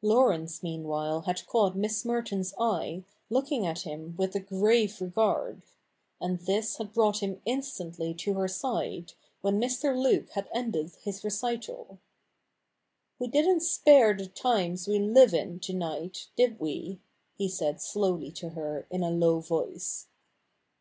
Laurence 0.00 0.62
meanwhile 0.62 1.22
had 1.22 1.44
caught 1.46 1.74
Miss 1.74 2.04
Merton's 2.04 2.54
eye 2.56 3.02
looking 3.28 3.66
at 3.66 3.80
him 3.80 4.14
with 4.16 4.32
a 4.36 4.38
grave 4.38 5.00
regard; 5.00 5.60
and 6.20 6.38
this 6.38 6.76
had 6.76 6.92
brought 6.92 7.18
him 7.20 7.42
instantly 7.44 8.14
to 8.14 8.34
her 8.34 8.46
side, 8.46 9.14
when 9.40 9.60
Mr. 9.60 10.00
Luke 10.00 10.30
had 10.34 10.48
ended 10.54 10.92
his 11.02 11.24
recital.' 11.24 11.98
We 13.18 13.26
didn't 13.26 13.62
spare 13.62 14.14
the 14.14 14.28
.times 14.28 14.86
we 14.86 15.00
live 15.00 15.34
in, 15.34 15.58
to 15.58 15.72
night, 15.72 16.28
did 16.36 16.60
we?' 16.60 17.00
he 17.36 17.48
said 17.48 17.80
slowly 17.80 18.30
to 18.34 18.50
her 18.50 18.86
in 18.88 19.02
a 19.02 19.10
low 19.10 19.40
voice. 19.40 20.06